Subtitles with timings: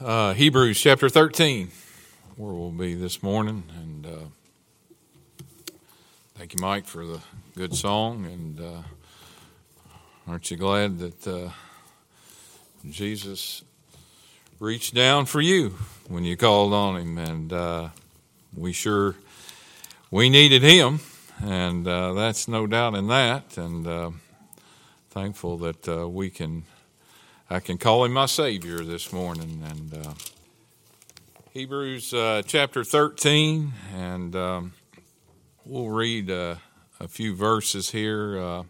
[0.00, 1.70] uh, Hebrews chapter 13,
[2.36, 3.64] where we'll be this morning.
[3.78, 5.74] And uh,
[6.36, 7.20] thank you, Mike, for the
[7.56, 8.26] good song.
[8.26, 8.82] And uh,
[10.26, 11.50] aren't you glad that uh,
[12.88, 13.62] Jesus
[14.58, 15.76] reached down for you
[16.08, 17.18] when you called on him?
[17.18, 17.88] And uh,
[18.56, 19.16] we sure
[20.10, 21.00] we needed him,
[21.42, 23.56] and uh, that's no doubt in that.
[23.56, 24.14] And
[25.10, 26.64] thankful that we can
[27.50, 29.62] I can call him my Savior this morning.
[29.68, 30.14] And uh,
[31.52, 34.72] Hebrews uh, chapter 13, and um,
[35.66, 36.54] we'll read uh,
[37.00, 38.38] a few verses here.
[38.38, 38.62] Uh,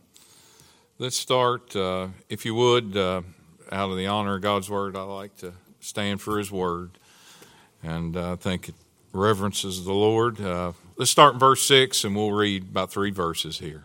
[0.98, 3.22] let's start, uh, if you would, uh,
[3.70, 4.96] out of the honor of God's Word.
[4.96, 6.98] I like to stand for His Word,
[7.80, 8.74] and I think it
[9.12, 10.40] reverences the Lord.
[10.96, 13.84] let's start in verse 6, and we'll read about three verses here.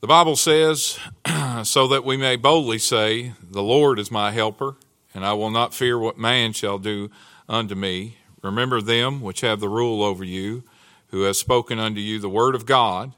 [0.00, 0.96] The Bible says,
[1.64, 4.76] so that we may boldly say, The Lord is my helper,
[5.12, 7.10] and I will not fear what man shall do
[7.48, 8.18] unto me.
[8.40, 10.62] Remember them which have the rule over you,
[11.08, 13.12] who have spoken unto you the word of God,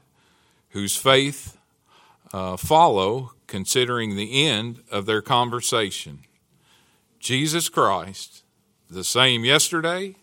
[0.69, 1.55] whose faith
[2.33, 6.21] uh, follow, considering the end of their conversation.
[7.19, 8.41] Jesus Christ,
[8.89, 10.15] the same yesterday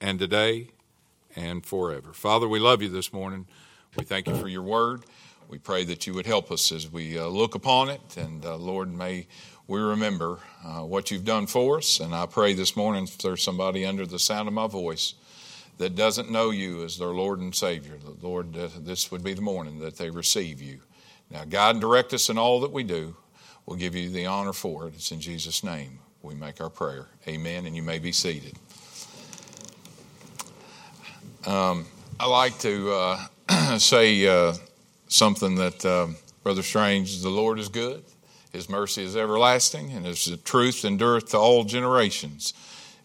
[0.00, 0.70] and today
[1.36, 2.12] and forever.
[2.12, 3.46] Father, we love you this morning.
[3.96, 5.04] We thank you for your word
[5.50, 8.16] we pray that you would help us as we uh, look upon it.
[8.16, 9.26] And uh, Lord, may
[9.66, 11.98] we remember uh, what you've done for us.
[11.98, 15.14] And I pray this morning, if there's somebody under the sound of my voice
[15.78, 19.42] that doesn't know you as their Lord and Savior, Lord, uh, this would be the
[19.42, 20.82] morning that they receive you.
[21.32, 23.16] Now, guide and direct us in all that we do.
[23.66, 24.94] We'll give you the honor for it.
[24.94, 27.08] It's in Jesus' name we make our prayer.
[27.26, 27.66] Amen.
[27.66, 28.56] And you may be seated.
[31.44, 31.86] Um,
[32.20, 34.54] I like to uh, say uh,
[35.10, 38.02] something that um, Brother Strange, the Lord is good,
[38.52, 42.54] His mercy is everlasting, and His truth endureth to all generations.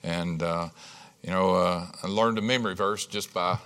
[0.04, 0.70] And, uh,
[1.22, 3.58] you know, uh, I learned a memory verse just by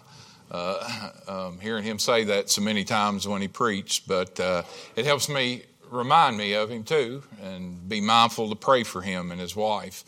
[0.51, 4.63] uh, um, hearing him say that so many times when he preached, but uh,
[4.95, 9.31] it helps me remind me of him too and be mindful to pray for him
[9.31, 10.03] and his wife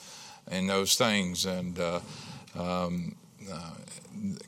[0.47, 1.45] and those things.
[1.45, 1.99] And uh,
[2.57, 3.15] um,
[3.51, 3.71] uh,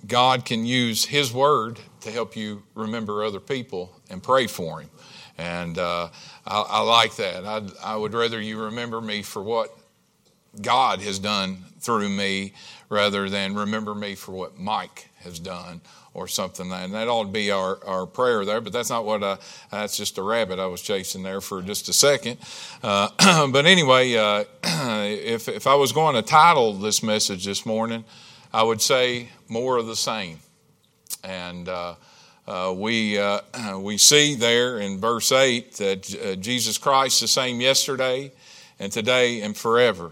[0.08, 4.90] God can use His Word to help you remember other people and pray for Him.
[5.38, 6.10] And uh,
[6.46, 7.46] I, I, like that.
[7.46, 9.76] I'd, I would rather you remember me for what
[10.62, 12.54] God has done through me
[12.90, 15.82] rather than remember me for what Mike has done
[16.14, 16.72] or something.
[16.72, 19.38] And that ought to be our, our prayer there, but that's not what I,
[19.72, 22.38] that's just a rabbit I was chasing there for just a second.
[22.84, 28.06] Uh, but anyway, uh, if, if I was going to title this message this morning,
[28.56, 30.38] I would say more of the same.
[31.24, 31.96] And uh,
[32.48, 33.40] uh, we, uh,
[33.80, 38.32] we see there in verse 8 that uh, Jesus Christ is the same yesterday
[38.80, 40.12] and today and forever.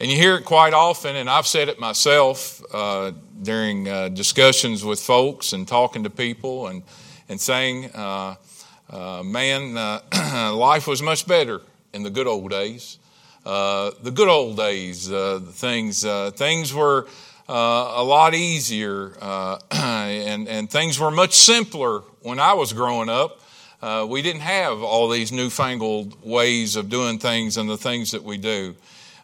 [0.00, 3.12] And you hear it quite often, and I've said it myself uh,
[3.42, 6.82] during uh, discussions with folks and talking to people and,
[7.28, 9.74] and saying, man,
[10.56, 11.60] life was much better
[11.92, 12.98] in the good old days.
[13.44, 16.04] the good old days, things,
[16.36, 17.06] things were
[17.48, 23.08] uh, a lot easier, uh, and, and things were much simpler when I was growing
[23.08, 23.40] up.
[23.80, 28.22] Uh, we didn't have all these newfangled ways of doing things and the things that
[28.22, 28.74] we do.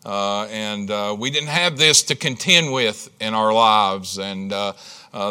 [0.07, 4.73] Uh, and uh, we didn't have this to contend with in our lives and uh,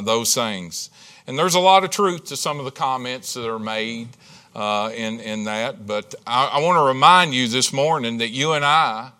[0.01, 0.89] those things.
[1.25, 4.09] And there's a lot of truth to some of the comments that are made
[4.55, 5.87] in, in that.
[5.87, 9.11] But I, I want to remind you this morning that you and I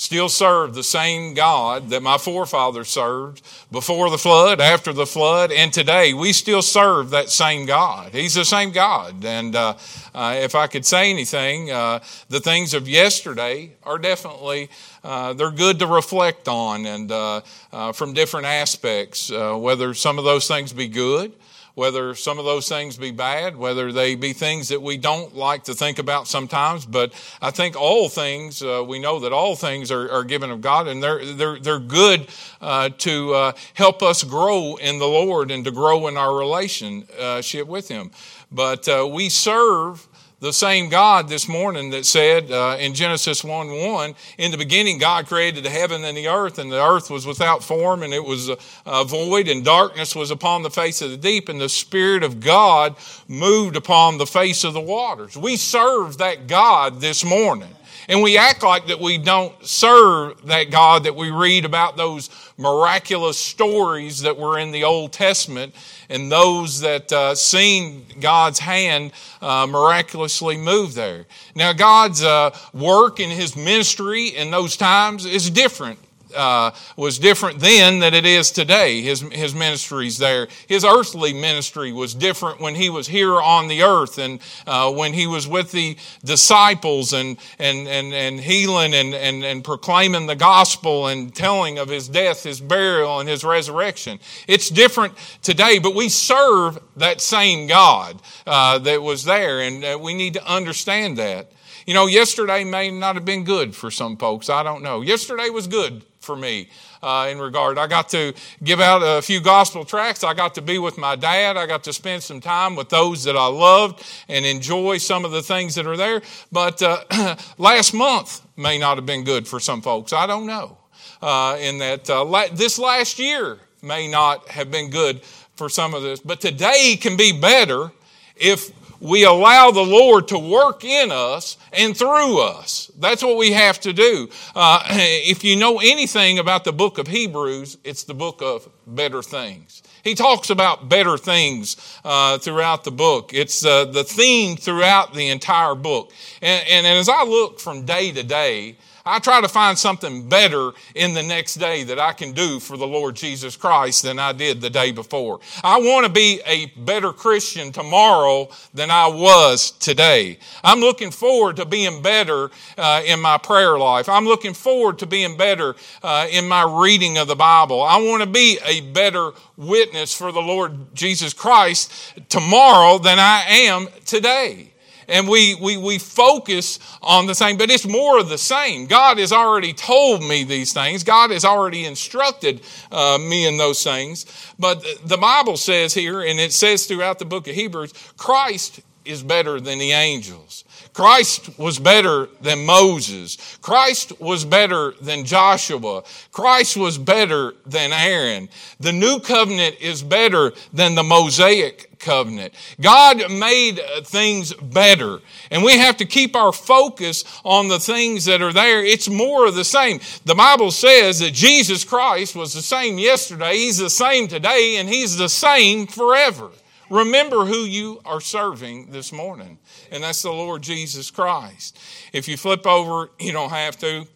[0.00, 5.52] still serve the same God that my forefathers served before the flood, after the flood,
[5.52, 6.14] and today.
[6.14, 8.14] We still serve that same God.
[8.14, 9.22] He's the same God.
[9.26, 9.74] And uh,
[10.14, 12.00] uh, if I could say anything, uh,
[12.30, 14.70] the things of yesterday are definitely.
[15.04, 20.24] Uh, they're good to reflect on and uh, uh, from different aspects, whether some of
[20.24, 21.32] those things be good
[21.80, 25.64] whether some of those things be bad, whether they be things that we don't like
[25.64, 26.84] to think about sometimes.
[26.84, 30.60] But I think all things, uh, we know that all things are, are, given of
[30.60, 32.28] God, and they're they're they're good
[32.60, 37.66] uh, to uh, help us grow in the Lord and to grow in our relationship
[37.66, 38.10] with Him.
[38.52, 40.06] But uh, we serve
[40.40, 44.96] the same God this morning that said uh, in Genesis 1 1, in the beginning
[44.96, 48.24] God created the heaven and the earth, and the earth was without form, and it
[48.24, 48.50] was
[48.86, 52.40] uh, void, and darkness was upon the face of the deep, and the Spirit of
[52.40, 52.96] God
[53.28, 55.36] moved upon the face of the waters.
[55.36, 57.76] We serve that God this morning.
[58.08, 62.30] And we act like that we don't serve that God that we read about those
[62.56, 65.74] miraculous stories that were in the Old Testament
[66.08, 71.26] and those that uh, seen God's hand uh, miraculously move there.
[71.54, 75.98] Now, God's uh, work in His ministry in those times is different
[76.34, 79.02] uh, was different then than it is today.
[79.02, 80.48] His, his ministries there.
[80.66, 85.12] His earthly ministry was different when he was here on the earth and uh, when
[85.12, 90.36] he was with the disciples and, and, and, and healing and, and, and proclaiming the
[90.36, 94.18] gospel and telling of his death, his burial, and his resurrection.
[94.46, 99.98] It's different today, but we serve that same God uh, that was there, and uh,
[100.00, 101.52] we need to understand that.
[101.86, 104.48] You know, yesterday may not have been good for some folks.
[104.48, 105.00] I don't know.
[105.00, 106.68] Yesterday was good for me
[107.02, 107.78] uh, in regard.
[107.78, 110.22] I got to give out a few gospel tracts.
[110.22, 111.56] I got to be with my dad.
[111.56, 115.30] I got to spend some time with those that I loved and enjoy some of
[115.30, 116.22] the things that are there.
[116.52, 120.12] But uh, last month may not have been good for some folks.
[120.12, 120.76] I don't know.
[121.22, 125.22] Uh, in that uh, la- this last year may not have been good
[125.54, 127.92] for some of this, but today can be better
[128.36, 132.90] if we allow the Lord to work in us and through us.
[132.98, 134.28] That's what we have to do.
[134.54, 139.22] Uh, if you know anything about the book of Hebrews, it's the book of better
[139.22, 139.82] things.
[140.02, 143.32] He talks about better things uh, throughout the book.
[143.34, 146.12] It's uh, the theme throughout the entire book.
[146.40, 148.76] And, and, and as I look from day to day,
[149.10, 152.76] I try to find something better in the next day that I can do for
[152.76, 155.40] the Lord Jesus Christ than I did the day before.
[155.64, 160.38] I want to be a better Christian tomorrow than I was today.
[160.62, 164.08] I'm looking forward to being better uh, in my prayer life.
[164.08, 165.74] I'm looking forward to being better
[166.04, 167.82] uh, in my reading of the Bible.
[167.82, 171.92] I want to be a better witness for the Lord Jesus Christ
[172.28, 174.69] tomorrow than I am today
[175.10, 178.86] and we, we, we focus on the same, but it's more of the same.
[178.86, 181.04] God has already told me these things.
[181.04, 182.62] God has already instructed
[182.92, 184.26] uh, me in those things.
[184.58, 189.22] But the Bible says here, and it says throughout the book of Hebrews, Christ is
[189.22, 190.64] better than the angels.
[190.92, 193.58] Christ was better than Moses.
[193.62, 196.02] Christ was better than Joshua.
[196.32, 198.48] Christ was better than Aaron.
[198.78, 202.54] The new covenant is better than the Mosaic covenant.
[202.80, 205.20] God made uh, things better,
[205.50, 208.84] and we have to keep our focus on the things that are there.
[208.84, 210.00] It's more of the same.
[210.24, 214.88] The Bible says that Jesus Christ was the same yesterday, He's the same today, and
[214.88, 216.50] He's the same forever.
[216.90, 219.58] Remember who you are serving this morning,
[219.92, 221.78] and that's the Lord Jesus Christ.
[222.12, 224.06] If you flip over, you don't have to.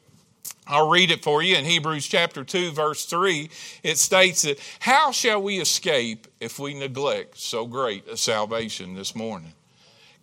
[0.66, 3.50] I'll read it for you in Hebrews chapter 2, verse 3.
[3.82, 9.14] It states that, How shall we escape if we neglect so great a salvation this
[9.14, 9.52] morning?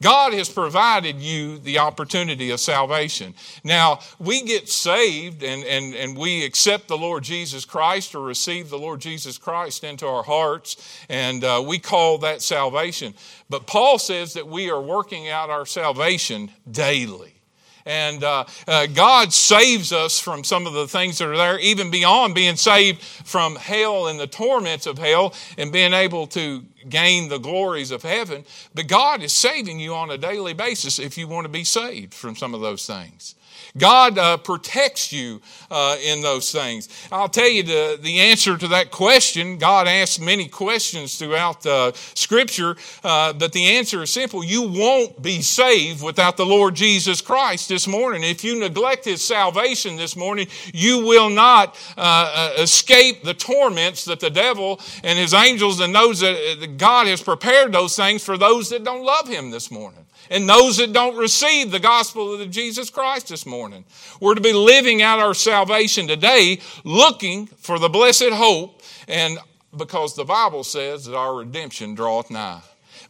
[0.02, 3.36] God has provided you the opportunity of salvation.
[3.64, 8.70] Now, we get saved and, and, and we accept the Lord Jesus Christ or receive
[8.70, 13.14] the Lord Jesus Christ into our hearts, and uh, we call that salvation.
[13.48, 17.41] But Paul says that we are working out our salvation daily.
[17.86, 21.92] And uh, uh, God saves us from some of the things that are there, even
[21.92, 27.30] beyond being saved from hell and the torments of hell and being able to gain
[27.30, 28.45] the glories of heaven.
[28.74, 32.13] But God is saving you on a daily basis if you want to be saved
[32.13, 33.36] from some of those things.
[33.78, 36.90] God uh, protects you uh, in those things.
[37.12, 39.58] I'll tell you the, the answer to that question.
[39.58, 44.44] God asks many questions throughout the Scripture, uh, but the answer is simple.
[44.44, 48.24] You won't be saved without the Lord Jesus Christ this morning.
[48.24, 54.06] If you neglect His salvation this morning, you will not uh, uh, escape the torments
[54.06, 58.38] that the devil and his angels and those that God has prepared those things for
[58.38, 62.50] those that don't love Him this morning and those that don't receive the gospel of
[62.50, 63.83] Jesus Christ this morning.
[64.19, 69.38] We're to be living out our salvation today, looking for the blessed hope, and
[69.78, 72.61] because the Bible says that our redemption draweth nigh.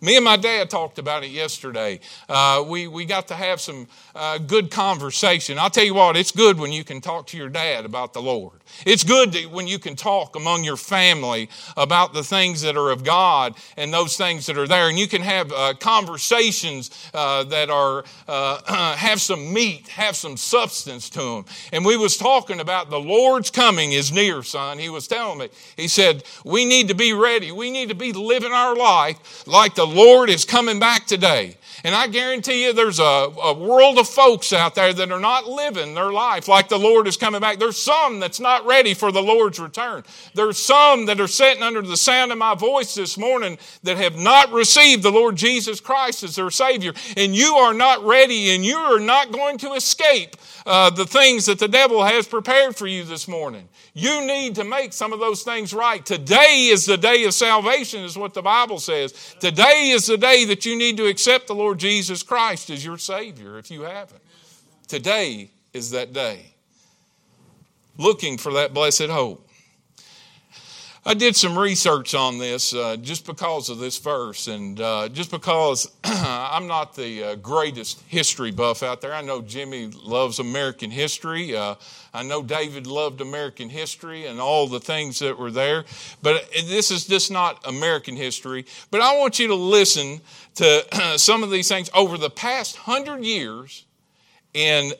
[0.03, 1.99] Me and my dad talked about it yesterday.
[2.27, 5.59] Uh, we, we got to have some uh, good conversation.
[5.59, 8.21] I'll tell you what, it's good when you can talk to your dad about the
[8.21, 8.61] Lord.
[8.83, 13.03] It's good when you can talk among your family about the things that are of
[13.03, 14.89] God and those things that are there.
[14.89, 20.35] And you can have uh, conversations uh, that are uh, have some meat, have some
[20.35, 21.45] substance to them.
[21.71, 24.79] And we was talking about the Lord's coming is near, son.
[24.79, 25.49] He was telling me.
[25.75, 27.51] He said we need to be ready.
[27.51, 31.57] We need to be living our life like the Lord is coming back today.
[31.83, 35.47] And I guarantee you there's a, a, world of folks out there that are not
[35.47, 37.57] living their life like the Lord is coming back.
[37.57, 40.03] There's some that's not ready for the Lord's return.
[40.35, 44.15] There's some that are sitting under the sound of my voice this morning that have
[44.15, 46.93] not received the Lord Jesus Christ as their Savior.
[47.17, 51.45] And you are not ready and you are not going to escape uh, the things
[51.45, 53.67] that the devil has prepared for you this morning.
[53.93, 56.05] You need to make some of those things right.
[56.05, 59.35] Today is the day of salvation, is what the Bible says.
[59.39, 62.97] Today is the day that you need to accept the Lord Jesus Christ as your
[62.97, 64.21] Savior if you haven't.
[64.87, 66.53] Today is that day.
[67.97, 69.47] looking for that blessed hope.
[71.03, 75.31] I did some research on this uh, just because of this verse, and uh, just
[75.31, 79.11] because I'm not the uh, greatest history buff out there.
[79.11, 81.55] I know Jimmy loves American history.
[81.55, 81.73] Uh,
[82.13, 85.85] I know David loved American history and all the things that were there.
[86.21, 88.65] But this is just not American history.
[88.91, 90.21] But I want you to listen
[90.55, 90.85] to
[91.17, 93.85] some of these things over the past hundred years
[94.53, 94.91] in,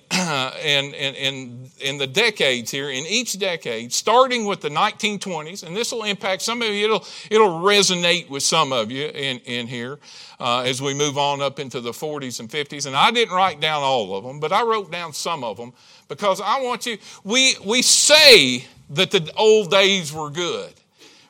[0.93, 5.91] in, in, in, the decades here, in each decade, starting with the 1920s, and this
[5.91, 9.99] will impact some of you, it'll, it'll resonate with some of you in, in here
[10.39, 12.85] uh, as we move on up into the 40s and 50s.
[12.85, 15.73] And I didn't write down all of them, but I wrote down some of them
[16.07, 20.73] because I want you, we, we say that the old days were good,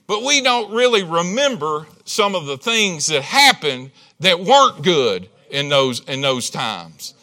[0.06, 5.70] but we don't really remember some of the things that happened that weren't good in
[5.70, 7.16] those, in those times.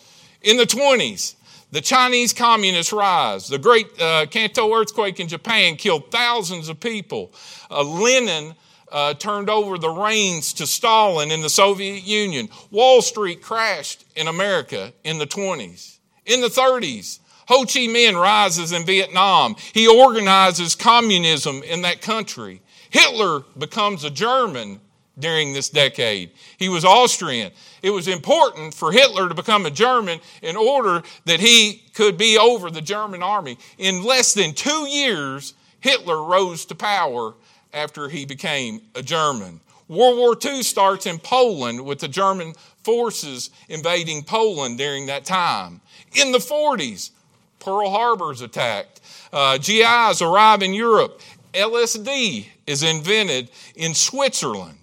[0.42, 1.34] In the 20s,
[1.70, 3.48] the Chinese communists rise.
[3.48, 7.32] The great uh, Kanto earthquake in Japan killed thousands of people.
[7.70, 8.54] Uh, Lenin
[8.90, 12.48] uh, turned over the reins to Stalin in the Soviet Union.
[12.70, 15.98] Wall Street crashed in America in the 20s.
[16.24, 17.18] In the 30s,
[17.48, 19.56] Ho Chi Minh rises in Vietnam.
[19.72, 22.62] He organizes communism in that country.
[22.90, 24.80] Hitler becomes a German
[25.18, 26.30] during this decade.
[26.58, 27.52] He was Austrian.
[27.82, 32.38] It was important for Hitler to become a German in order that he could be
[32.38, 33.58] over the German army.
[33.78, 37.34] In less than two years, Hitler rose to power
[37.72, 39.60] after he became a German.
[39.88, 45.80] World War II starts in Poland with the German forces invading Poland during that time.
[46.14, 47.10] In the 40s,
[47.58, 49.00] Pearl Harbor is attacked.
[49.32, 51.20] Uh, GIs arrive in Europe.
[51.54, 54.77] LSD is invented in Switzerland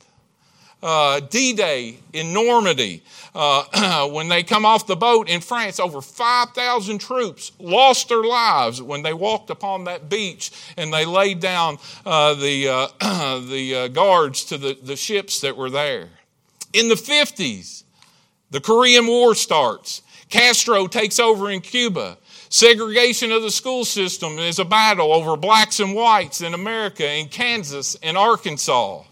[0.85, 3.01] uh, D Day in Normandy.
[3.33, 8.81] Uh, when they come off the boat in France, over 5,000 troops lost their lives
[8.81, 12.69] when they walked upon that beach and they laid down uh, the,
[13.01, 16.07] uh, the uh, guards to the, the ships that were there.
[16.71, 17.83] In the 50s,
[18.51, 20.03] the Korean War starts.
[20.29, 22.17] Castro takes over in Cuba.
[22.49, 27.27] Segregation of the school system is a battle over blacks and whites in America, in
[27.27, 29.03] Kansas, in Arkansas.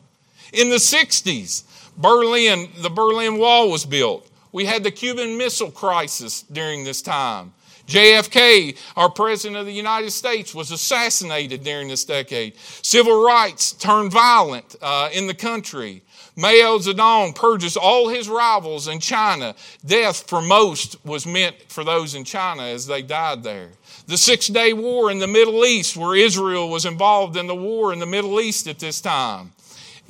[0.54, 1.64] In the 60s,
[1.98, 4.30] Berlin, the Berlin Wall was built.
[4.52, 7.54] We had the Cuban Missile Crisis during this time.
[7.88, 12.56] JFK, our President of the United States, was assassinated during this decade.
[12.82, 16.04] Civil rights turned violent uh, in the country.
[16.36, 19.56] Mao Zedong purges all his rivals in China.
[19.86, 23.70] Death for most was meant for those in China as they died there.
[24.06, 27.92] The Six Day War in the Middle East, where Israel was involved in the war
[27.92, 29.52] in the Middle East at this time.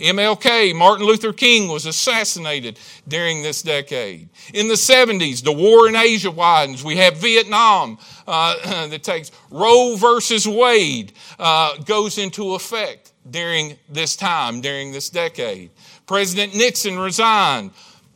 [0.04, 4.30] MLK, Martin Luther King, was assassinated during this decade.
[4.54, 6.84] In the 70s, the war in Asia widens.
[6.84, 14.16] We have Vietnam uh, that takes Roe versus Wade uh, goes into effect during this
[14.16, 15.72] time, during this decade.
[16.06, 17.72] President Nixon resigned.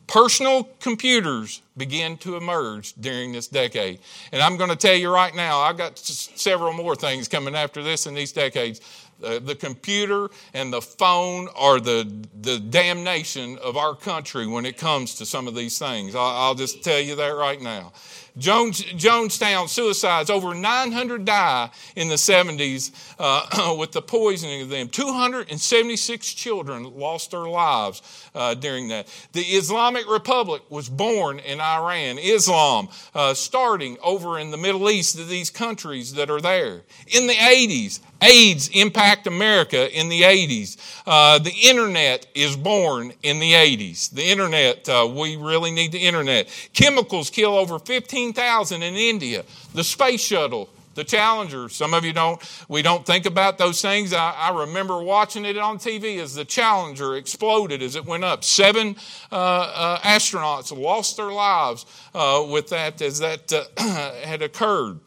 [0.06, 4.00] Personal computers begin to emerge during this decade.
[4.32, 7.82] And I'm going to tell you right now, I've got several more things coming after
[7.82, 8.80] this in these decades
[9.22, 12.10] uh, the computer and the phone are the,
[12.40, 16.14] the damnation of our country when it comes to some of these things.
[16.14, 17.92] I'll, I'll just tell you that right now.
[18.38, 24.88] Jones, Jonestown suicides, over 900 die in the 70s uh, with the poisoning of them.
[24.88, 29.08] 276 children lost their lives uh, during that.
[29.32, 32.18] The Islamic Republic was born in Iran.
[32.18, 36.82] Islam uh, starting over in the Middle East, these countries that are there.
[37.08, 40.76] In the 80s, AIDS impact America in the 80s.
[41.06, 44.10] Uh, the internet is born in the 80s.
[44.10, 46.48] The internet, uh, we really need the internet.
[46.72, 47.78] Chemicals kill over
[48.28, 49.44] 15,000 in India.
[49.74, 51.68] The space shuttle, the Challenger.
[51.70, 54.12] Some of you don't, we don't think about those things.
[54.12, 58.44] I, I remember watching it on TV as the Challenger exploded as it went up.
[58.44, 58.96] Seven
[59.32, 63.64] uh, uh astronauts lost their lives uh, with that as that uh,
[64.24, 65.00] had occurred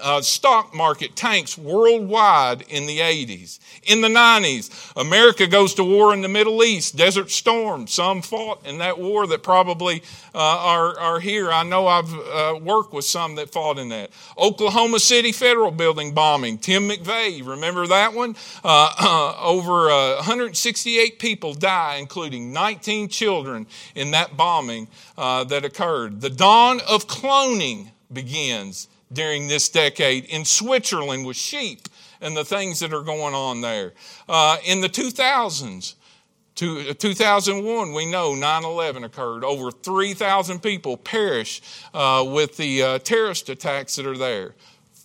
[0.00, 3.58] uh, stock market tanks worldwide in the 80s.
[3.84, 7.86] In the 90s, America goes to war in the Middle East, Desert Storm.
[7.86, 10.02] Some fought in that war that probably
[10.34, 11.50] uh, are, are here.
[11.50, 14.10] I know I've uh, worked with some that fought in that.
[14.38, 18.36] Oklahoma City Federal Building bombing, Tim McVeigh, remember that one?
[18.64, 26.20] Uh, over 168 uh, people die, including 19 children in that bombing uh, that occurred.
[26.20, 31.88] The dawn of cloning begins during this decade in Switzerland with sheep
[32.20, 33.92] and the things that are going on there.
[34.28, 35.94] Uh, in the 2000s,
[36.54, 39.42] to 2001, we know 9 11 occurred.
[39.42, 41.62] Over 3,000 people perish
[41.94, 44.54] uh, with the uh, terrorist attacks that are there.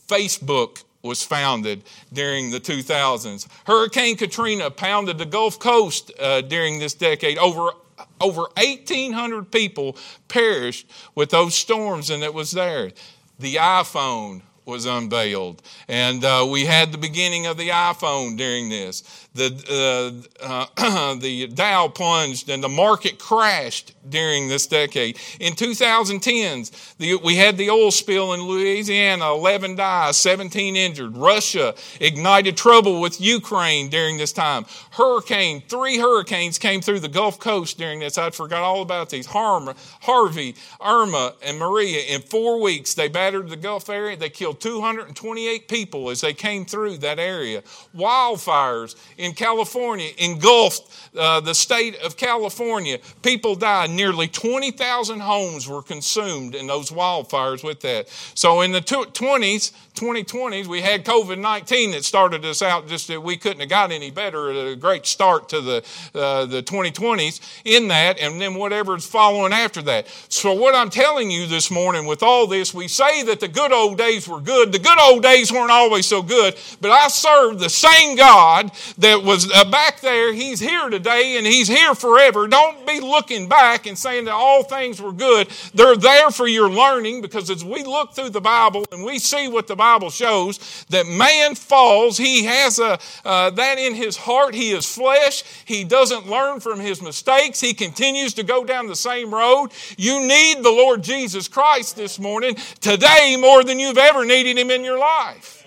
[0.07, 3.47] Facebook was founded during the 2000s.
[3.65, 7.37] Hurricane Katrina pounded the Gulf Coast uh, during this decade.
[7.37, 7.71] Over
[8.19, 9.95] over 1,800 people
[10.27, 12.91] perished with those storms, and it was there.
[13.39, 15.61] The iPhone was unveiled.
[15.87, 19.27] And uh, we had the beginning of the iPhone during this.
[19.33, 25.17] The, uh, uh, the Dow plunged and the market crashed during this decade.
[25.39, 31.15] In 2010s, the, we had the oil spill in Louisiana, 11 died, 17 injured.
[31.15, 34.65] Russia ignited trouble with Ukraine during this time.
[34.91, 38.17] Hurricane, three hurricanes came through the Gulf Coast during this.
[38.17, 39.27] I forgot all about these.
[39.27, 42.01] Harvey, Irma, and Maria.
[42.01, 44.17] In four weeks, they battered the Gulf area.
[44.17, 47.61] They killed 228 people as they came through that area.
[47.95, 52.99] Wildfires in California engulfed uh, the state of California.
[53.21, 53.89] People died.
[53.89, 58.09] Nearly 20,000 homes were consumed in those wildfires with that.
[58.35, 63.21] So in the 20s, 2020s, we had COVID 19 that started us out just that
[63.21, 64.49] we couldn't have got any better.
[64.51, 69.81] A great start to the, uh, the 2020s in that, and then whatever's following after
[69.83, 70.07] that.
[70.29, 73.71] So, what I'm telling you this morning with all this, we say that the good
[73.71, 74.71] old days were good.
[74.71, 79.21] The good old days weren't always so good, but I serve the same God that
[79.21, 80.33] was uh, back there.
[80.33, 82.47] He's here today and He's here forever.
[82.47, 85.49] Don't be looking back and saying that all things were good.
[85.73, 89.49] They're there for your learning because as we look through the Bible and we see
[89.49, 92.17] what the Bible shows that man falls.
[92.17, 94.55] He has a, uh, that in his heart.
[94.55, 95.43] He is flesh.
[95.65, 97.59] He doesn't learn from his mistakes.
[97.59, 99.71] He continues to go down the same road.
[99.97, 104.69] You need the Lord Jesus Christ this morning, today, more than you've ever needed him
[104.69, 105.57] in your life.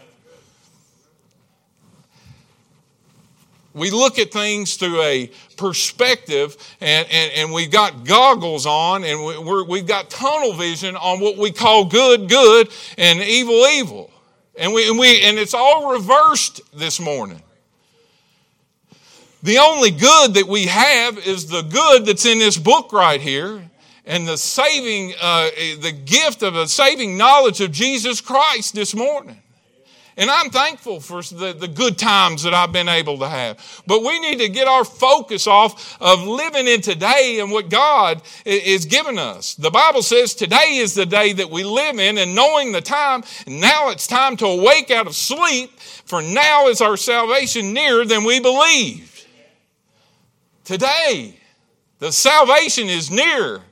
[3.74, 9.24] we look at things through a perspective and, and, and we've got goggles on and
[9.24, 14.10] we, we've got tunnel vision on what we call good, good and evil, evil.
[14.58, 17.42] And, we, and, we, and it's all reversed this morning.
[19.42, 23.69] The only good that we have is the good that's in this book right here
[24.06, 29.40] and the saving, uh, the gift of a saving knowledge of Jesus Christ this morning.
[30.16, 33.82] And I'm thankful for the, the good times that I've been able to have.
[33.86, 38.20] But we need to get our focus off of living in today and what God
[38.44, 39.54] is giving us.
[39.54, 43.22] The Bible says today is the day that we live in, and knowing the time,
[43.46, 48.24] now it's time to awake out of sleep, for now is our salvation nearer than
[48.24, 49.26] we believed.
[50.64, 51.38] Today,
[51.98, 53.62] the salvation is near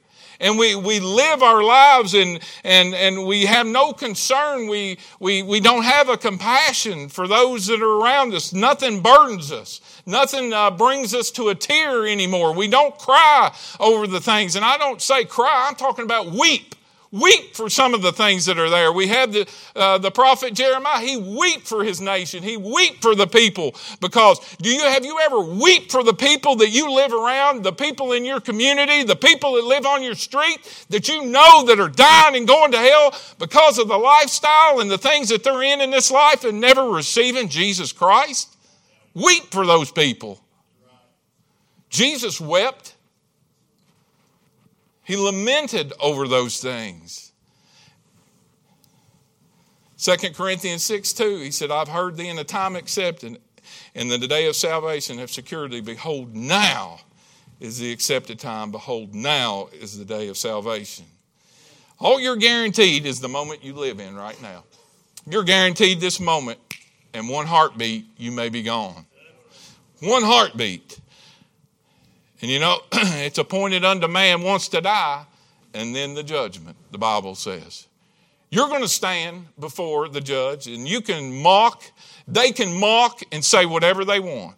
[0.41, 4.69] and we, we live our lives and, and, and we have no concern.
[4.69, 8.53] We, we, we don't have a compassion for those that are around us.
[8.53, 9.81] Nothing burdens us.
[10.07, 12.55] Nothing uh, brings us to a tear anymore.
[12.55, 14.55] We don't cry over the things.
[14.55, 16.75] And I don't say cry, I'm talking about weep
[17.11, 18.93] weep for some of the things that are there.
[18.93, 21.01] We have the, uh, the prophet Jeremiah.
[21.01, 22.43] He weep for his nation.
[22.43, 26.57] He weep for the people because do you, have you ever weep for the people
[26.57, 30.15] that you live around, the people in your community, the people that live on your
[30.15, 34.81] street that you know that are dying and going to hell because of the lifestyle
[34.81, 38.57] and the things that they're in in this life and never receiving Jesus Christ?
[39.15, 40.41] Weep for those people.
[41.91, 42.95] Jesus wept.
[45.09, 47.33] He lamented over those things.
[49.97, 53.41] 2 Corinthians 6 2, he said, I've heard thee in the time accepted,
[53.95, 55.81] and in the day of salvation have secured thee.
[55.81, 57.01] Behold, now
[57.59, 58.71] is the accepted time.
[58.71, 61.07] Behold, now is the day of salvation.
[61.99, 64.65] All you're guaranteed is the moment you live in right now.
[65.27, 66.59] You're guaranteed this moment,
[67.15, 69.07] and one heartbeat, you may be gone.
[70.01, 71.01] One heartbeat.
[72.41, 75.25] And you know, it's appointed unto man once to die,
[75.75, 77.87] and then the judgment, the Bible says.
[78.51, 81.85] You're going to stand before the judge, and you can mock,
[82.27, 84.57] they can mock and say whatever they want.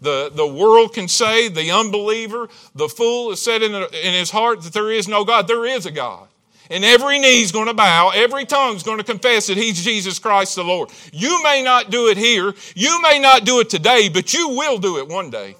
[0.00, 4.62] The, the world can say, the unbeliever, the fool has said in, in his heart
[4.62, 5.46] that there is no God.
[5.46, 6.26] There is a God.
[6.70, 9.82] And every knee is going to bow, every tongue is going to confess that He's
[9.82, 10.90] Jesus Christ the Lord.
[11.12, 14.78] You may not do it here, you may not do it today, but you will
[14.78, 15.56] do it one day.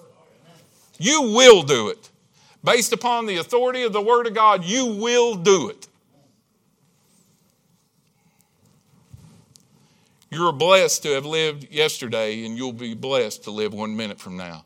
[1.00, 2.10] You will do it.
[2.62, 5.88] Based upon the authority of the Word of God, you will do it.
[10.30, 14.36] You're blessed to have lived yesterday, and you'll be blessed to live one minute from
[14.36, 14.62] now.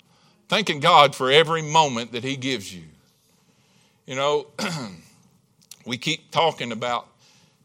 [0.48, 2.82] Thanking God for every moment that He gives you.
[4.04, 4.48] You know,
[5.86, 7.06] we keep talking about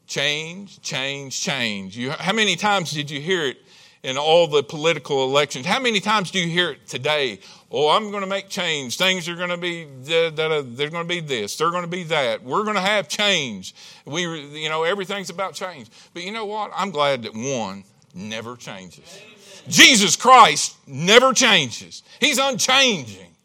[0.05, 1.97] change, change, change.
[1.97, 3.57] You, how many times did you hear it
[4.01, 5.65] in all the political elections.
[5.65, 7.39] How many times do you hear it today?
[7.69, 8.97] Oh, I'm going to make change.
[8.97, 11.57] Things are going to be, they're going to be this.
[11.57, 12.43] They're going to be that.
[12.43, 13.75] We're going to have change.
[14.05, 14.23] We,
[14.61, 15.89] you know, everything's about change.
[16.13, 16.71] But you know what?
[16.73, 17.83] I'm glad that one,
[18.13, 19.21] never changes.
[19.67, 22.01] Jesus Christ never changes.
[22.19, 23.35] He's unchanging.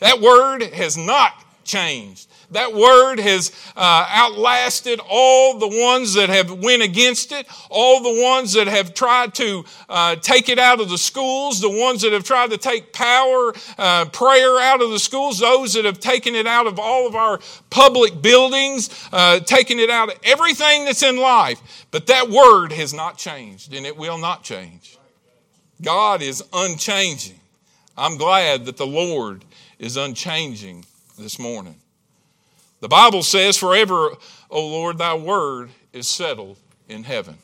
[0.00, 1.32] That word has not
[1.64, 2.28] changed.
[2.50, 8.22] That word has uh, outlasted all the ones that have went against it, all the
[8.22, 12.12] ones that have tried to uh, take it out of the schools, the ones that
[12.12, 16.34] have tried to take power, uh, prayer out of the schools, those that have taken
[16.34, 21.02] it out of all of our public buildings, uh, taken it out of everything that's
[21.02, 21.86] in life.
[21.90, 24.96] But that word has not changed, and it will not change.
[25.82, 27.40] God is unchanging.
[27.96, 29.44] I'm glad that the Lord
[29.78, 30.84] is unchanging
[31.18, 31.76] this morning.
[32.80, 34.10] The Bible says, Forever,
[34.50, 37.38] O Lord, thy word is settled in heaven.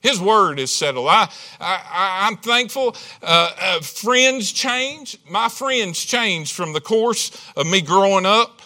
[0.00, 1.08] His word is settled.
[1.08, 1.28] I,
[1.60, 2.94] I, am thankful.
[3.22, 5.16] Uh, uh, friends change.
[5.30, 8.60] My friends changed from the course of me growing up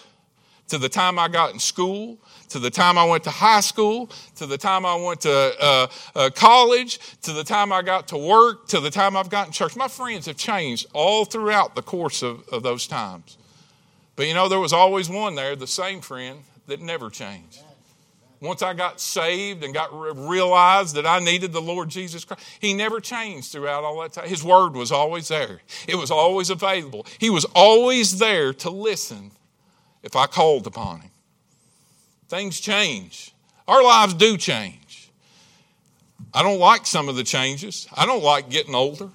[0.66, 4.10] to the time I got in school, to the time I went to high school,
[4.36, 8.18] to the time I went to uh, uh, college, to the time I got to
[8.18, 9.76] work, to the time I've gotten church.
[9.76, 13.38] My friends have changed all throughout the course of, of those times.
[14.18, 17.62] But you know, there was always one there, the same friend, that never changed.
[18.40, 22.74] Once I got saved and got realized that I needed the Lord Jesus Christ, He
[22.74, 24.28] never changed throughout all that time.
[24.28, 25.60] His Word was always there.
[25.86, 27.06] It was always available.
[27.18, 29.30] He was always there to listen
[30.02, 31.10] if I called upon Him.
[32.28, 33.32] Things change.
[33.68, 35.12] Our lives do change.
[36.34, 37.86] I don't like some of the changes.
[37.96, 39.10] I don't like getting older.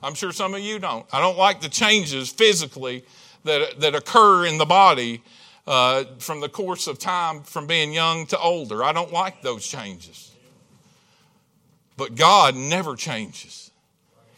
[0.00, 1.06] I'm sure some of you don't.
[1.12, 3.04] I don't like the changes physically
[3.44, 5.22] that, that occur in the body
[5.66, 8.82] uh, from the course of time from being young to older.
[8.82, 10.32] I don't like those changes.
[11.96, 13.70] But God never changes,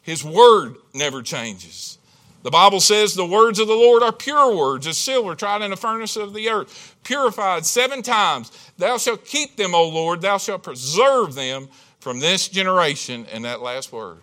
[0.03, 1.99] His Word never changes.
[2.43, 5.73] The Bible says the words of the Lord are pure words, as silver tried in
[5.73, 8.53] a furnace of the earth, purified seven times.
[8.79, 13.27] Thou shalt keep them, O Lord, thou shalt preserve them from this generation.
[13.33, 14.19] And that last word,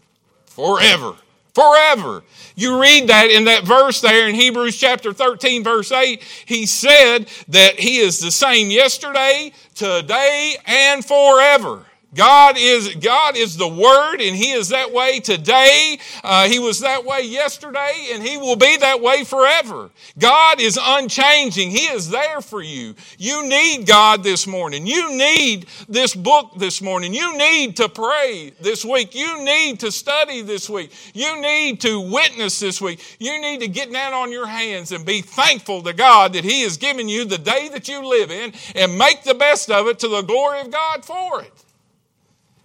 [0.46, 1.16] forever
[1.54, 2.24] forever.
[2.56, 6.22] You read that in that verse there in Hebrews chapter 13, verse 8.
[6.46, 11.86] He said that He is the same yesterday, today, and forever.
[12.16, 15.98] God is, God is the Word, and He is that way today.
[16.24, 19.90] Uh, he was that way yesterday, and He will be that way forever.
[20.20, 21.72] God is unchanging.
[21.72, 22.96] He is there for you.
[23.18, 24.86] You need God this morning.
[24.86, 27.14] You need this book this morning.
[27.14, 29.16] You need to pray this week.
[29.16, 30.92] You need to study this week.
[31.14, 33.18] You need to witness this week.
[33.20, 36.62] You need to get down on your hands and be thankful to God that He
[36.62, 40.00] has given you the day that you live in and make the best of it
[40.00, 41.52] to the glory of God for it.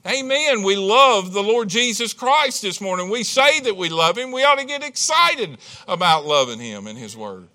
[0.09, 0.63] Amen.
[0.63, 3.11] We love the Lord Jesus Christ this morning.
[3.11, 4.33] We say that we love Him.
[4.33, 7.49] We ought to get excited about loving Him and His Word.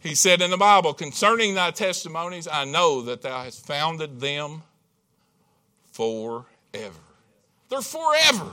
[0.00, 4.64] He said in the Bible, concerning thy testimonies, I know that thou hast founded them
[5.92, 6.44] forever.
[7.70, 8.50] They're forever.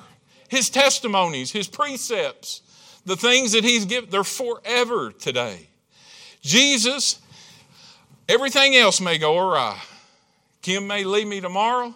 [0.48, 2.62] His testimonies, His precepts,
[3.06, 5.68] the things that He's given, they're forever today.
[6.42, 7.20] Jesus,
[8.30, 9.78] everything else may go awry.
[10.62, 11.94] Kim may leave me tomorrow.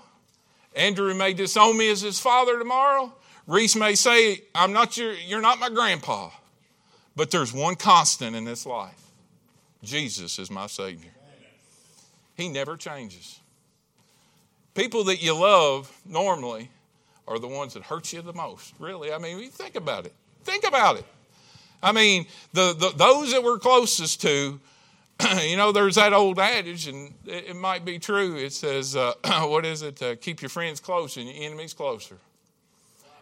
[0.75, 3.13] Andrew may disown me as his father tomorrow.
[3.47, 6.31] Reese may say, I'm not your, you're not my grandpa.
[7.15, 9.01] But there's one constant in this life
[9.83, 11.11] Jesus is my Savior.
[12.35, 13.39] He never changes.
[14.73, 16.69] People that you love normally
[17.27, 19.13] are the ones that hurt you the most, really.
[19.13, 20.13] I mean, think about it.
[20.43, 21.05] Think about it.
[21.81, 24.59] I mean, the, the, those that we're closest to
[25.43, 28.35] you know, there's that old adage, and it, it might be true.
[28.35, 29.13] It says, uh,
[29.47, 30.01] what is it?
[30.01, 32.17] Uh, keep your friends close and your enemies closer.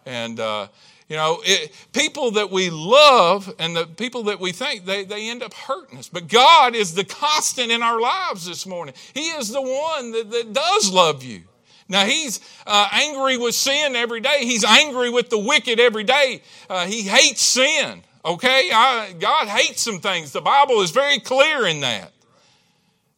[0.06, 0.68] And, uh,
[1.08, 5.30] you know, it, people that we love and the people that we think, they, they
[5.30, 6.10] end up hurting us.
[6.10, 8.96] But God is the constant in our lives this morning.
[9.14, 11.44] He is the one that, that does love you.
[11.90, 14.40] Now, he's uh, angry with sin every day.
[14.40, 16.42] He's angry with the wicked every day.
[16.70, 18.04] Uh, he hates sin.
[18.26, 18.70] Okay?
[18.74, 20.32] I, God hates some things.
[20.32, 22.12] The Bible is very clear in that.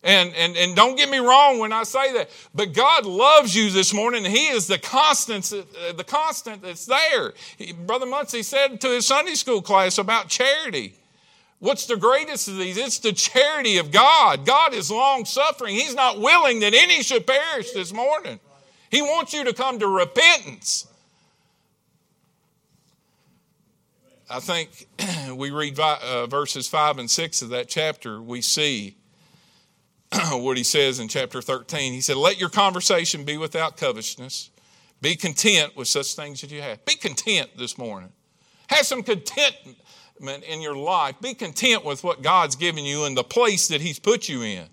[0.05, 3.71] And, and, and don't get me wrong when I say that, but God loves you
[3.71, 4.23] this morning.
[4.23, 7.33] He is the constant, uh, the constant that's there.
[7.57, 10.93] He, Brother Muncie said to his Sunday school class about charity.
[11.57, 12.77] What's the greatest of these?
[12.77, 14.45] It's the charity of God.
[14.45, 15.73] God is long suffering.
[15.73, 18.39] He's not willing that any should perish this morning.
[18.91, 20.85] He wants you to come to repentance.
[24.29, 24.87] I think
[25.35, 28.97] we read uh, verses 5 and 6 of that chapter, we see
[30.31, 31.93] what he says in chapter 13.
[31.93, 34.49] He said, Let your conversation be without covetousness.
[35.01, 36.83] Be content with such things that you have.
[36.85, 38.11] Be content this morning.
[38.69, 41.15] Have some contentment in your life.
[41.21, 44.65] Be content with what God's given you and the place that He's put you in,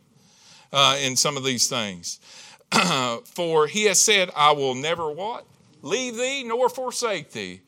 [0.72, 2.20] uh, in some of these things.
[3.26, 5.46] For He has said, I will never what?
[5.82, 7.60] leave thee nor forsake thee.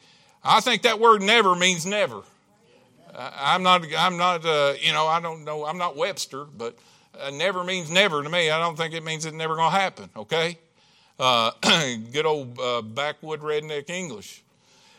[0.44, 2.22] I think that word never means never.
[3.16, 6.76] I'm not, I'm not, uh, you know, I don't know, I'm not Webster, but
[7.18, 8.50] uh, never means never to me.
[8.50, 10.58] I don't think it means it's never going to happen, okay?
[11.18, 11.52] Uh,
[12.12, 14.42] good old uh, backwood redneck English.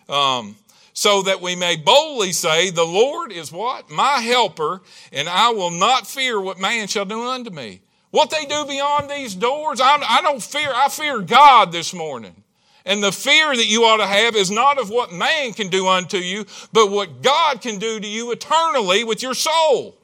[0.08, 0.56] Um,
[0.94, 3.92] so that we may boldly say, The Lord is what?
[3.92, 4.82] My helper,
[5.12, 7.82] and I will not fear what man shall do unto me.
[8.12, 10.72] What they do beyond these doors, I'm, I do not fear.
[10.74, 12.45] I fear God this morning.
[12.86, 15.88] And the fear that you ought to have is not of what man can do
[15.88, 19.98] unto you, but what God can do to you eternally with your soul.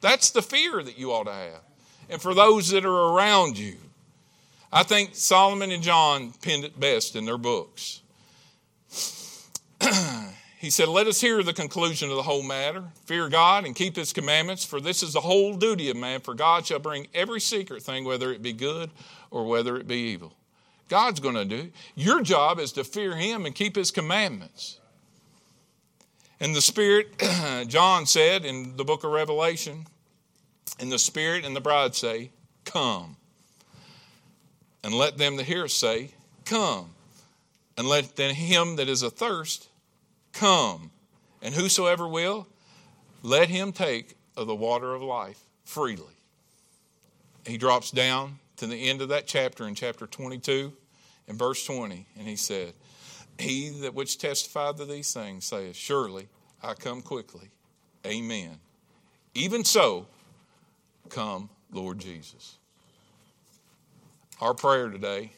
[0.00, 1.60] That's the fear that you ought to have.
[2.10, 3.76] And for those that are around you,
[4.72, 8.02] I think Solomon and John penned it best in their books.
[10.58, 12.82] he said, Let us hear the conclusion of the whole matter.
[13.06, 16.20] Fear God and keep his commandments, for this is the whole duty of man.
[16.20, 18.90] For God shall bring every secret thing, whether it be good
[19.30, 20.34] or whether it be evil.
[20.88, 21.70] God's going to do.
[21.94, 24.80] Your job is to fear Him and keep His commandments.
[26.40, 27.18] And the Spirit,
[27.68, 29.86] John said in the book of Revelation,
[30.78, 32.30] and the Spirit and the bride say,
[32.64, 33.16] Come.
[34.82, 36.10] And let them that hear say,
[36.44, 36.90] Come.
[37.76, 39.68] And let him that is athirst
[40.34, 40.90] come.
[41.40, 42.46] And whosoever will,
[43.22, 46.04] let him take of the water of life freely.
[47.46, 50.72] He drops down to the end of that chapter in chapter 22
[51.28, 52.72] and verse 20, and he said,
[53.38, 56.28] He that which testified to these things saith, Surely
[56.62, 57.50] I come quickly.
[58.06, 58.58] Amen.
[59.34, 60.06] Even so,
[61.08, 62.58] come, Lord Jesus.
[64.40, 65.32] Our prayer today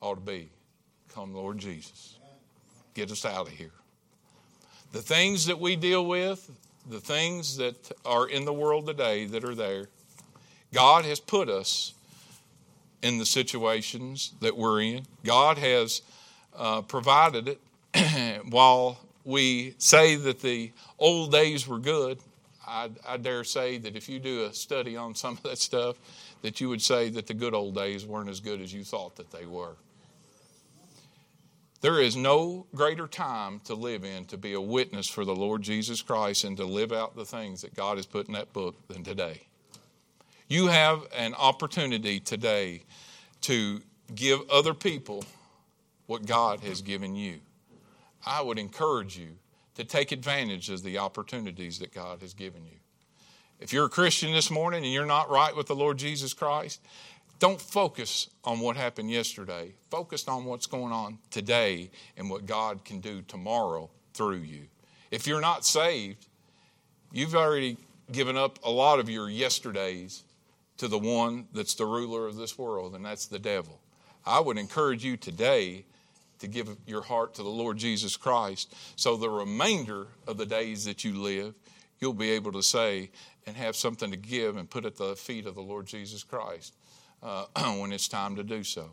[0.00, 0.48] ought to be,
[1.14, 2.18] Come, Lord Jesus.
[2.94, 3.72] Get us out of here.
[4.92, 6.50] The things that we deal with,
[6.88, 9.88] the things that are in the world today that are there,
[10.72, 11.94] God has put us
[13.02, 15.06] in the situations that we're in.
[15.24, 16.02] God has
[16.56, 18.42] uh, provided it.
[18.48, 22.18] While we say that the old days were good,
[22.66, 25.96] I, I, dare say that if you do a study on some of that stuff,
[26.42, 29.16] that you would say that the good old days weren't as good as you thought
[29.16, 29.74] that they were.
[31.80, 35.62] There is no greater time to live in to be a witness for the Lord
[35.62, 38.76] Jesus Christ and to live out the things that God has put in that book
[38.86, 39.42] than today.
[40.52, 42.82] You have an opportunity today
[43.40, 43.80] to
[44.14, 45.24] give other people
[46.04, 47.40] what God has given you.
[48.26, 49.28] I would encourage you
[49.76, 52.76] to take advantage of the opportunities that God has given you.
[53.60, 56.82] If you're a Christian this morning and you're not right with the Lord Jesus Christ,
[57.38, 59.72] don't focus on what happened yesterday.
[59.90, 64.64] Focus on what's going on today and what God can do tomorrow through you.
[65.10, 66.26] If you're not saved,
[67.10, 67.78] you've already
[68.10, 70.24] given up a lot of your yesterdays
[70.78, 73.80] to the one that's the ruler of this world, and that's the devil.
[74.24, 75.84] I would encourage you today
[76.38, 80.84] to give your heart to the Lord Jesus Christ so the remainder of the days
[80.84, 81.54] that you live,
[82.00, 83.10] you'll be able to say
[83.46, 86.74] and have something to give and put at the feet of the Lord Jesus Christ
[87.22, 87.46] uh,
[87.78, 88.90] when it's time to do so.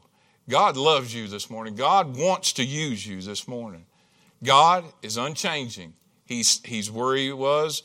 [0.47, 1.75] God loves you this morning.
[1.75, 3.85] God wants to use you this morning.
[4.43, 5.93] God is unchanging.
[6.25, 7.83] He's, he's where He was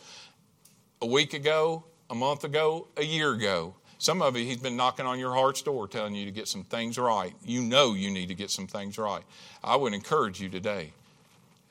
[1.02, 3.76] a week ago, a month ago, a year ago.
[4.04, 6.62] Some of you, he's been knocking on your heart's door telling you to get some
[6.62, 7.32] things right.
[7.42, 9.22] You know you need to get some things right.
[9.62, 10.92] I would encourage you today,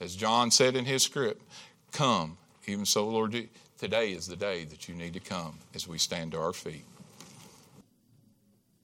[0.01, 1.43] as John said in his script,
[1.91, 2.39] come.
[2.65, 6.31] Even so, Lord, today is the day that you need to come as we stand
[6.31, 6.85] to our feet.